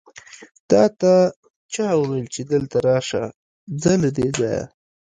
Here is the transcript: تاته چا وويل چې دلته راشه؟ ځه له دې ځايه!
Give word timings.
تاته 0.69 1.13
چا 1.73 1.85
وويل 1.99 2.27
چې 2.33 2.41
دلته 2.51 2.77
راشه؟ 2.87 3.23
ځه 3.81 3.93
له 4.01 4.09
دې 4.17 4.27
ځايه! 4.37 4.63